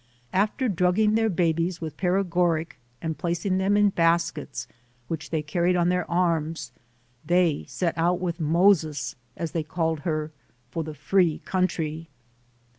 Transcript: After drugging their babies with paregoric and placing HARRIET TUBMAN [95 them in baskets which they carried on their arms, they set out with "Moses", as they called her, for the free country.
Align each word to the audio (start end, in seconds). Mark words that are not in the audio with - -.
After 0.33 0.67
drugging 0.67 1.13
their 1.13 1.29
babies 1.29 1.79
with 1.79 1.95
paregoric 1.95 2.79
and 3.03 3.15
placing 3.19 3.59
HARRIET 3.59 3.65
TUBMAN 3.67 3.73
[95 3.83 3.83
them 3.83 3.85
in 4.07 4.11
baskets 4.11 4.67
which 5.07 5.29
they 5.29 5.43
carried 5.43 5.75
on 5.75 5.89
their 5.89 6.09
arms, 6.09 6.71
they 7.23 7.65
set 7.67 7.95
out 7.99 8.19
with 8.19 8.39
"Moses", 8.39 9.15
as 9.37 9.51
they 9.51 9.61
called 9.61 9.99
her, 9.99 10.31
for 10.71 10.83
the 10.83 10.95
free 10.95 11.37
country. 11.45 12.09